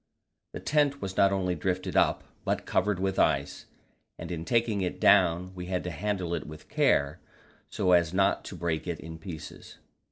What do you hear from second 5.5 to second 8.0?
we had to handle it with care. so